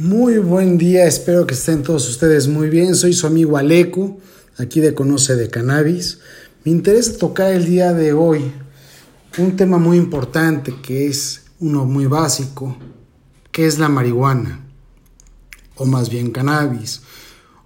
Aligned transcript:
Muy 0.00 0.38
buen 0.38 0.78
día, 0.78 1.06
espero 1.06 1.44
que 1.44 1.54
estén 1.54 1.82
todos 1.82 2.08
ustedes 2.08 2.46
muy 2.46 2.68
bien. 2.70 2.94
Soy 2.94 3.12
su 3.12 3.26
amigo 3.26 3.56
Aleco, 3.56 4.16
aquí 4.56 4.78
de 4.78 4.94
Conoce 4.94 5.34
de 5.34 5.50
Cannabis. 5.50 6.20
Me 6.64 6.70
interesa 6.70 7.18
tocar 7.18 7.50
el 7.50 7.64
día 7.64 7.92
de 7.92 8.12
hoy 8.12 8.52
un 9.38 9.56
tema 9.56 9.78
muy 9.78 9.96
importante 9.96 10.72
que 10.80 11.08
es 11.08 11.46
uno 11.58 11.84
muy 11.84 12.06
básico, 12.06 12.76
que 13.50 13.66
es 13.66 13.80
la 13.80 13.88
marihuana, 13.88 14.64
o 15.74 15.84
más 15.84 16.10
bien 16.10 16.30
cannabis, 16.30 17.02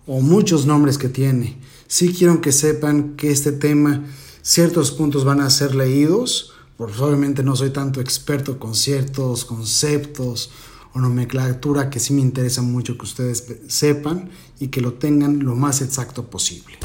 o 0.07 0.23
muchos 0.23 0.65
nombres 0.65 0.97
que 0.97 1.11
tiene. 1.11 1.61
Sí 1.87 2.15
quiero 2.15 2.41
que 2.41 2.53
sepan 2.53 3.15
que 3.15 3.31
este 3.31 3.53
tema, 3.53 4.07
ciertos 4.41 4.91
puntos 4.91 5.27
van 5.27 5.43
a 5.43 5.51
ser 5.51 5.75
leídos, 5.75 6.55
porque 6.79 6.99
obviamente 6.99 7.43
no 7.43 7.57
soy 7.57 7.69
tanto 7.69 8.01
experto 8.01 8.59
con 8.59 8.75
ciertos 8.75 9.45
conceptos 9.45 10.51
o 10.95 11.01
nomenclatura 11.01 11.91
que 11.91 12.01
sí 12.01 12.13
me 12.13 12.21
interesa 12.21 12.63
mucho 12.63 12.97
que 12.99 13.05
ustedes 13.05 13.45
sepan 13.69 14.31
y 14.61 14.69
que 14.69 14.81
lo 14.81 14.95
tengan 14.95 15.41
lo 15.41 15.55
más 15.55 15.81
exacto 15.81 16.29
posible. 16.29 16.77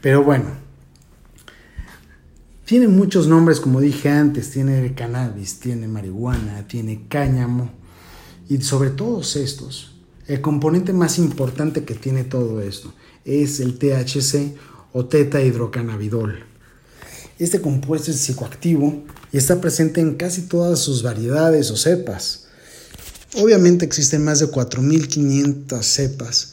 Pero 0.00 0.24
bueno, 0.24 0.46
tiene 2.64 2.88
muchos 2.88 3.26
nombres 3.26 3.60
como 3.60 3.80
dije 3.80 4.08
antes, 4.08 4.50
tiene 4.50 4.94
cannabis, 4.94 5.60
tiene 5.60 5.88
marihuana, 5.88 6.66
tiene 6.66 7.06
cáñamo 7.08 7.70
y 8.48 8.60
sobre 8.62 8.90
todos 8.90 9.36
estos, 9.36 9.94
el 10.26 10.40
componente 10.40 10.92
más 10.92 11.18
importante 11.18 11.84
que 11.84 11.94
tiene 11.94 12.24
todo 12.24 12.60
esto 12.60 12.94
es 13.24 13.60
el 13.60 13.78
THC 13.78 14.56
o 14.92 15.04
teta-hidrocannabidol. 15.04 16.44
Este 17.38 17.60
compuesto 17.60 18.10
es 18.10 18.18
psicoactivo 18.18 19.04
y 19.32 19.36
está 19.36 19.60
presente 19.60 20.00
en 20.00 20.14
casi 20.14 20.42
todas 20.42 20.78
sus 20.78 21.02
variedades 21.02 21.70
o 21.70 21.76
cepas 21.76 22.41
Obviamente 23.34 23.86
existen 23.86 24.24
más 24.24 24.40
de 24.40 24.50
4.500 24.50 25.82
cepas 25.82 26.52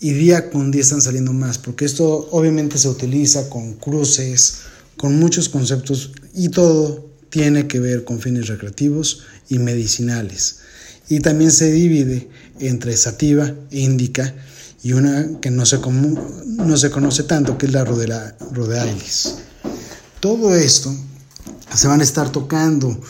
y 0.00 0.12
día 0.12 0.50
con 0.50 0.70
día 0.70 0.82
están 0.82 1.00
saliendo 1.00 1.32
más, 1.32 1.58
porque 1.58 1.84
esto 1.84 2.28
obviamente 2.30 2.78
se 2.78 2.88
utiliza 2.88 3.48
con 3.48 3.74
cruces, 3.74 4.60
con 4.96 5.18
muchos 5.18 5.48
conceptos 5.48 6.12
y 6.34 6.50
todo 6.50 7.08
tiene 7.30 7.66
que 7.66 7.80
ver 7.80 8.04
con 8.04 8.20
fines 8.20 8.48
recreativos 8.48 9.22
y 9.48 9.58
medicinales. 9.58 10.58
Y 11.08 11.20
también 11.20 11.52
se 11.52 11.72
divide 11.72 12.28
entre 12.58 12.96
sativa 12.96 13.54
e 13.70 13.80
indica 13.80 14.34
y 14.82 14.92
una 14.92 15.40
que 15.40 15.50
no 15.50 15.64
se, 15.64 15.78
no 15.78 16.76
se 16.76 16.90
conoce 16.90 17.22
tanto, 17.24 17.56
que 17.56 17.66
es 17.66 17.72
la 17.72 17.84
rhodealis. 17.84 19.36
Todo 20.20 20.54
esto 20.54 20.94
se 21.74 21.88
van 21.88 22.00
a 22.00 22.04
estar 22.04 22.30
tocando 22.30 23.00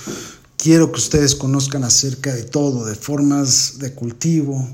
Quiero 0.62 0.92
que 0.92 0.98
ustedes 0.98 1.34
conozcan 1.34 1.84
acerca 1.84 2.34
de 2.34 2.42
todo, 2.42 2.84
de 2.84 2.94
formas 2.94 3.78
de 3.78 3.94
cultivo, 3.94 4.69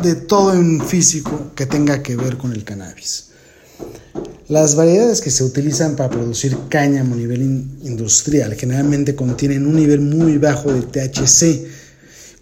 de, 0.00 0.14
todo 0.14 0.54
en 0.54 0.80
físico 0.86 1.50
que 1.56 1.66
tenga 1.66 2.04
que 2.04 2.14
ver 2.14 2.36
con 2.36 2.52
el 2.52 2.62
cannabis. 2.62 3.30
Las 4.46 4.76
variedades 4.76 5.22
que 5.22 5.32
se 5.32 5.42
utilizan 5.42 5.96
para 5.96 6.10
producir 6.10 6.56
cáñamo 6.68 7.14
a 7.14 7.18
nivel 7.18 7.42
industrial 7.82 8.54
generalmente 8.54 9.16
contienen 9.16 9.66
un 9.66 9.74
nivel 9.74 10.02
muy 10.02 10.38
bajo 10.38 10.72
de 10.72 10.82
THC. 10.82 11.66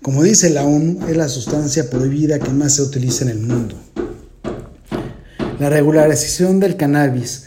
Como 0.02 0.22
dice 0.22 0.50
la 0.50 0.64
ONU, 0.64 1.08
es 1.08 1.16
la 1.16 1.30
sustancia 1.30 1.88
prohibida 1.88 2.38
que 2.38 2.50
más 2.50 2.74
se 2.74 2.82
utiliza 2.82 3.24
en 3.24 3.30
el 3.30 3.38
mundo. 3.38 3.74
La 5.58 5.70
regularización 5.70 6.60
del 6.60 6.76
cannabis 6.76 7.44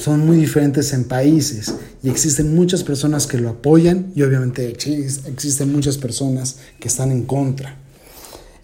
son 0.00 0.24
muy 0.26 0.38
diferentes 0.38 0.92
en 0.94 1.04
países 1.04 1.74
y 2.02 2.08
existen 2.08 2.54
muchas 2.54 2.82
personas 2.82 3.26
que 3.26 3.36
lo 3.36 3.50
apoyan 3.50 4.12
y 4.14 4.22
obviamente 4.22 4.70
existen 4.70 5.72
muchas 5.72 5.98
personas 5.98 6.56
que 6.78 6.88
están 6.88 7.12
en 7.12 7.24
contra. 7.24 7.76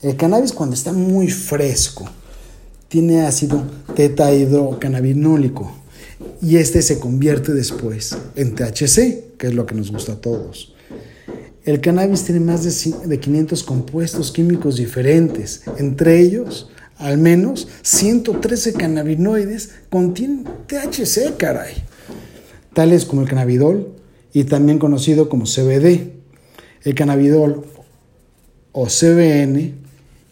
El 0.00 0.16
cannabis 0.16 0.52
cuando 0.52 0.74
está 0.74 0.92
muy 0.92 1.28
fresco 1.28 2.08
tiene 2.88 3.22
ácido 3.22 3.62
tetahidrocannabinólico 3.94 5.72
y 6.40 6.56
este 6.56 6.80
se 6.80 6.98
convierte 6.98 7.52
después 7.52 8.16
en 8.34 8.54
THC, 8.54 9.36
que 9.36 9.48
es 9.48 9.54
lo 9.54 9.66
que 9.66 9.74
nos 9.74 9.92
gusta 9.92 10.12
a 10.12 10.20
todos. 10.20 10.72
El 11.66 11.80
cannabis 11.80 12.24
tiene 12.24 12.40
más 12.40 12.64
de 12.64 13.20
500 13.20 13.62
compuestos 13.62 14.32
químicos 14.32 14.76
diferentes, 14.76 15.62
entre 15.76 16.20
ellos 16.20 16.70
al 16.98 17.18
menos 17.18 17.68
113 17.82 18.72
cannabinoides 18.72 19.70
contienen 19.90 20.44
THC, 20.66 21.36
caray. 21.36 21.74
Tales 22.72 23.04
como 23.04 23.20
el 23.22 23.28
cannabidol 23.28 23.92
y 24.32 24.44
también 24.44 24.78
conocido 24.78 25.28
como 25.28 25.44
CBD. 25.44 26.12
El 26.84 26.94
cannabidol 26.94 27.66
o 28.72 28.86
CBN 28.86 29.74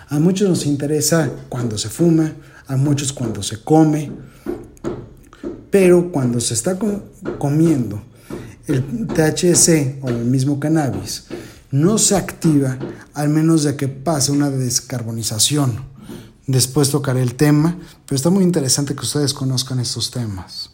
A 0.08 0.20
muchos 0.20 0.48
nos 0.48 0.64
interesa 0.64 1.28
cuando 1.48 1.76
se 1.76 1.88
fuma, 1.88 2.32
a 2.68 2.76
muchos 2.76 3.12
cuando 3.12 3.42
se 3.42 3.62
come, 3.64 4.12
pero 5.72 6.12
cuando 6.12 6.40
se 6.40 6.54
está 6.54 6.78
comiendo, 7.38 8.00
el 8.68 8.84
THC 9.08 9.98
o 10.02 10.08
el 10.08 10.24
mismo 10.24 10.60
cannabis 10.60 11.24
no 11.72 11.98
se 11.98 12.16
activa 12.16 12.78
al 13.12 13.28
menos 13.28 13.64
de 13.64 13.74
que 13.74 13.88
pase 13.88 14.30
una 14.30 14.50
descarbonización. 14.50 15.84
Después 16.46 16.90
tocaré 16.90 17.22
el 17.22 17.34
tema, 17.34 17.76
pero 18.06 18.16
está 18.16 18.30
muy 18.30 18.44
interesante 18.44 18.94
que 18.94 19.02
ustedes 19.02 19.34
conozcan 19.34 19.80
estos 19.80 20.12
temas. 20.12 20.70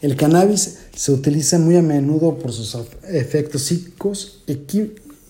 El 0.00 0.16
cannabis 0.16 0.78
se 0.94 1.12
utiliza 1.12 1.58
muy 1.58 1.76
a 1.76 1.82
menudo 1.82 2.38
por 2.38 2.52
sus 2.52 2.76
efectos 3.08 3.62
psíquicos 3.62 4.42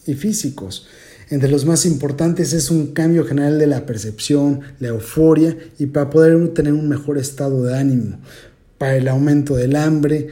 y 0.06 0.14
físicos. 0.14 0.86
Entre 1.28 1.48
los 1.48 1.64
más 1.64 1.86
importantes 1.86 2.53
es 2.53 2.70
un 2.70 2.88
cambio 2.88 3.25
general 3.25 3.58
de 3.58 3.69
la 3.69 3.86
percepción, 3.86 4.60
la 4.81 4.88
euforia 4.88 5.56
y 5.78 5.86
para 5.86 6.10
poder 6.10 6.54
tener 6.54 6.72
un 6.72 6.88
mejor 6.88 7.19
estado 7.19 7.62
de 7.64 7.78
ánimo, 7.78 8.19
para 8.78 8.97
el 8.97 9.06
aumento 9.08 9.54
del 9.54 9.76
hambre 9.76 10.28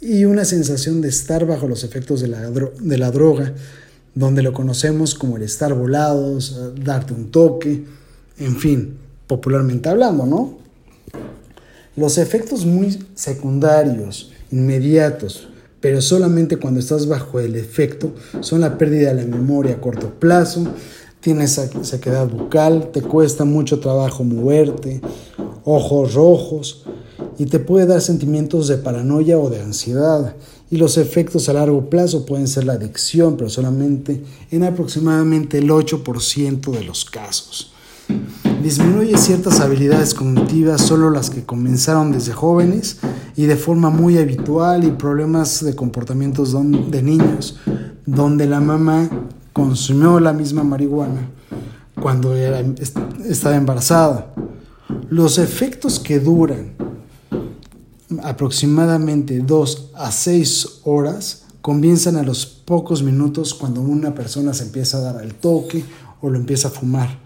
y 0.00 0.24
una 0.24 0.44
sensación 0.44 1.00
de 1.00 1.08
estar 1.08 1.46
bajo 1.46 1.68
los 1.68 1.84
efectos 1.84 2.22
de 2.22 2.28
la, 2.28 3.10
droga, 3.10 3.52
donde 4.14 4.42
lo 4.42 4.52
conocemos 4.52 5.14
como 5.14 5.36
el 5.36 5.42
estar 5.42 5.74
volados, 5.74 6.58
darte 6.82 7.12
un 7.12 7.30
toque, 7.30 7.84
en 8.38 8.56
fin, 8.56 8.96
popularmente 9.26 9.88
hablando, 9.88 10.24
¿no? 10.24 10.63
Los 11.96 12.18
efectos 12.18 12.66
muy 12.66 12.98
secundarios, 13.14 14.32
inmediatos, 14.50 15.48
pero 15.80 16.00
solamente 16.00 16.56
cuando 16.56 16.80
estás 16.80 17.06
bajo 17.06 17.38
el 17.38 17.54
efecto, 17.54 18.12
son 18.40 18.62
la 18.62 18.78
pérdida 18.78 19.14
de 19.14 19.22
la 19.22 19.28
memoria 19.28 19.74
a 19.74 19.80
corto 19.80 20.10
plazo, 20.18 20.66
tienes 21.20 21.60
sequedad 21.82 22.26
bucal, 22.26 22.90
te 22.90 23.00
cuesta 23.00 23.44
mucho 23.44 23.78
trabajo 23.78 24.24
moverte, 24.24 25.00
ojos 25.64 26.14
rojos 26.14 26.84
y 27.38 27.46
te 27.46 27.60
puede 27.60 27.86
dar 27.86 28.00
sentimientos 28.00 28.66
de 28.66 28.78
paranoia 28.78 29.38
o 29.38 29.48
de 29.48 29.60
ansiedad. 29.60 30.34
Y 30.72 30.78
los 30.78 30.98
efectos 30.98 31.48
a 31.48 31.52
largo 31.52 31.90
plazo 31.90 32.26
pueden 32.26 32.48
ser 32.48 32.64
la 32.64 32.72
adicción, 32.72 33.36
pero 33.36 33.50
solamente 33.50 34.20
en 34.50 34.64
aproximadamente 34.64 35.58
el 35.58 35.70
8% 35.70 36.72
de 36.72 36.82
los 36.82 37.04
casos. 37.04 37.73
Disminuye 38.64 39.18
ciertas 39.18 39.60
habilidades 39.60 40.14
cognitivas, 40.14 40.80
solo 40.80 41.10
las 41.10 41.28
que 41.28 41.44
comenzaron 41.44 42.12
desde 42.12 42.32
jóvenes 42.32 42.96
y 43.36 43.44
de 43.44 43.56
forma 43.56 43.90
muy 43.90 44.16
habitual 44.16 44.84
y 44.84 44.90
problemas 44.90 45.62
de 45.62 45.76
comportamientos 45.76 46.56
de 46.90 47.02
niños, 47.02 47.58
donde 48.06 48.46
la 48.46 48.60
mamá 48.60 49.10
consumió 49.52 50.18
la 50.18 50.32
misma 50.32 50.64
marihuana 50.64 51.28
cuando 52.00 52.34
estaba 52.34 53.56
embarazada. 53.56 54.32
Los 55.10 55.36
efectos 55.36 56.00
que 56.00 56.18
duran 56.18 56.72
aproximadamente 58.22 59.40
2 59.40 59.90
a 59.94 60.10
6 60.10 60.80
horas 60.84 61.44
comienzan 61.60 62.16
a 62.16 62.22
los 62.22 62.46
pocos 62.46 63.02
minutos 63.02 63.52
cuando 63.52 63.82
una 63.82 64.14
persona 64.14 64.54
se 64.54 64.64
empieza 64.64 64.96
a 64.96 65.12
dar 65.12 65.22
el 65.22 65.34
toque 65.34 65.84
o 66.22 66.30
lo 66.30 66.38
empieza 66.38 66.68
a 66.68 66.70
fumar 66.70 67.23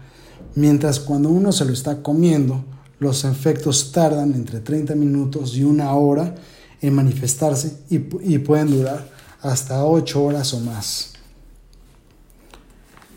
mientras 0.55 0.99
cuando 0.99 1.29
uno 1.29 1.51
se 1.51 1.65
lo 1.65 1.73
está 1.73 2.01
comiendo, 2.01 2.63
los 2.99 3.23
efectos 3.23 3.91
tardan 3.91 4.33
entre 4.33 4.59
30 4.59 4.95
minutos 4.95 5.55
y 5.55 5.63
una 5.63 5.93
hora 5.93 6.35
en 6.81 6.93
manifestarse 6.93 7.77
y, 7.89 7.99
pueden 8.39 8.71
durar 8.71 9.09
hasta 9.41 9.85
8 9.85 10.23
horas 10.23 10.53
o 10.53 10.59
más. 10.59 11.13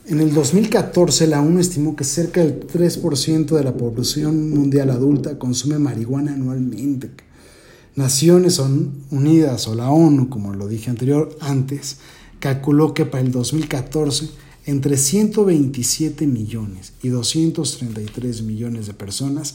En 0.06 0.20
el 0.20 0.34
2014, 0.34 1.28
la 1.28 1.40
ONU 1.40 1.60
estimó 1.60 1.94
que 1.94 2.04
cerca 2.04 2.40
del 2.40 2.66
3% 2.66 3.56
de 3.56 3.64
la 3.64 3.72
población 3.74 4.50
mundial 4.50 4.90
adulta 4.90 5.38
consume 5.38 5.78
marihuana 5.78 6.34
anualmente. 6.34 7.10
Naciones 7.94 8.60
Unidas 9.10 9.68
o 9.68 9.74
la 9.74 9.90
ONU, 9.90 10.28
como 10.28 10.54
lo 10.54 10.66
dije 10.66 10.90
anterior 10.90 11.36
antes, 11.40 11.98
calculó 12.40 12.94
que 12.94 13.04
para 13.06 13.22
el 13.22 13.30
2014 13.30 14.30
entre 14.64 14.96
127 14.96 16.26
millones 16.26 16.92
y 17.02 17.08
233 17.08 18.42
millones 18.42 18.86
de 18.86 18.94
personas 18.94 19.54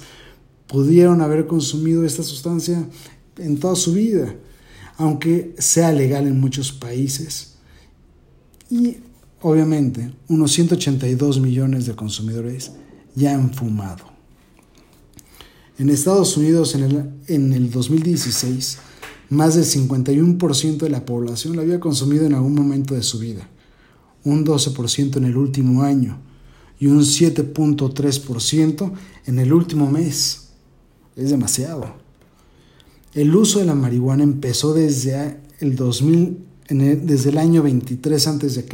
pudieron 0.68 1.22
haber 1.22 1.48
consumido 1.48 2.04
esta 2.04 2.24
sustancia 2.24 2.88
en 3.38 3.58
toda 3.58 3.76
su 3.76 3.94
vida, 3.94 4.36
aunque 4.98 5.56
sea 5.58 5.92
legal 5.94 6.28
en 6.28 6.40
muchos 6.40 6.72
países. 6.72 7.56
Y 8.70 8.98
obviamente 9.42 10.14
unos 10.28 10.52
182 10.52 11.40
millones 11.40 11.86
de 11.86 11.96
consumidores 11.96 12.72
ya 13.16 13.34
han 13.34 13.54
fumado. 13.54 14.06
En 15.80 15.90
Estados 15.90 16.36
Unidos 16.36 16.76
en 16.76 16.84
el, 16.84 17.10
en 17.28 17.54
el 17.54 17.72
2016, 17.72 18.80
más 19.30 19.56
del 19.56 19.66
51% 19.66 20.78
de 20.78 20.90
la 20.90 21.06
población 21.06 21.56
la 21.56 21.62
había 21.62 21.80
consumido 21.80 22.26
en 22.26 22.34
algún 22.34 22.56
momento 22.56 22.96
de 22.96 23.04
su 23.04 23.20
vida, 23.20 23.48
un 24.32 24.46
12% 24.46 25.18
en 25.18 25.26
el 25.26 25.38
último 25.38 25.84
año 25.84 26.20
y 26.80 26.88
un 26.88 27.02
7.3% 27.02 28.92
en 29.26 29.40
el 29.40 29.54
último 29.54 29.90
mes. 29.90 30.50
Es 31.16 31.30
demasiado. 31.30 31.96
El 33.14 33.36
uso 33.36 33.60
de 33.60 33.66
la 33.66 33.76
marihuana 33.76 34.24
empezó 34.24 34.74
desde 34.74 35.38
el 35.60 35.76
2000, 35.76 36.38
desde 36.70 37.30
el 37.30 37.38
año 37.38 37.64
23 37.64 38.28
a.C., 38.28 38.66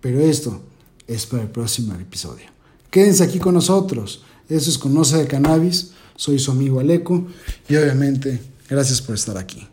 pero 0.00 0.20
esto 0.20 0.62
es 1.06 1.26
para 1.26 1.42
el 1.42 1.50
próximo 1.50 1.94
episodio. 1.94 2.46
Quédense 2.90 3.24
aquí 3.24 3.38
con 3.38 3.54
nosotros. 3.54 4.22
Eso 4.48 4.70
es 4.70 4.78
Conoce 4.78 5.18
de 5.18 5.26
Cannabis. 5.26 5.90
Soy 6.16 6.38
su 6.38 6.50
amigo 6.50 6.80
Aleco 6.80 7.26
y 7.68 7.76
obviamente 7.76 8.40
gracias 8.68 9.02
por 9.02 9.14
estar 9.14 9.36
aquí. 9.36 9.66